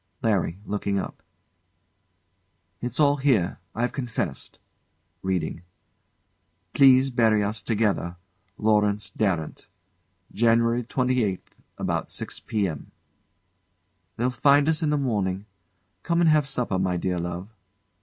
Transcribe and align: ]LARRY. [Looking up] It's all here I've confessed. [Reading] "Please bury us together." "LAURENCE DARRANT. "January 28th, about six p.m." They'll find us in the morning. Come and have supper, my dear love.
]LARRY. 0.23 0.59
[Looking 0.65 0.97
up] 0.97 1.21
It's 2.81 2.99
all 2.99 3.17
here 3.17 3.59
I've 3.75 3.91
confessed. 3.93 4.57
[Reading] 5.21 5.61
"Please 6.73 7.11
bury 7.11 7.43
us 7.43 7.61
together." 7.61 8.15
"LAURENCE 8.57 9.11
DARRANT. 9.11 9.67
"January 10.33 10.81
28th, 10.83 11.55
about 11.77 12.09
six 12.09 12.39
p.m." 12.39 12.91
They'll 14.17 14.31
find 14.31 14.67
us 14.67 14.81
in 14.81 14.89
the 14.89 14.97
morning. 14.97 15.45
Come 16.01 16.19
and 16.19 16.31
have 16.31 16.47
supper, 16.47 16.79
my 16.79 16.97
dear 16.97 17.19
love. 17.19 17.53